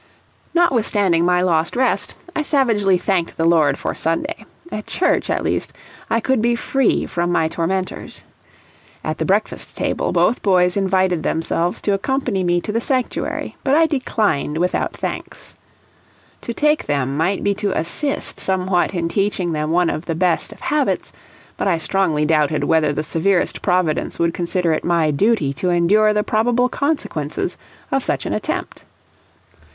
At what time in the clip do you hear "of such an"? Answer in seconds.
27.91-28.33